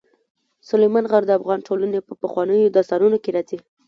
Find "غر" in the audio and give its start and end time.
1.11-1.23